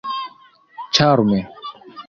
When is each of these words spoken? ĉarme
ĉarme 0.99 1.39